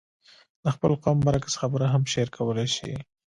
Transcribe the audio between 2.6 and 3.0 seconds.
شي.